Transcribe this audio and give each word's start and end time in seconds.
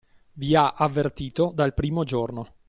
Vi 0.33 0.55
ha 0.55 0.73
avvertito 0.77 1.51
dal 1.53 1.75
primo 1.75 2.03
giorno. 2.03 2.55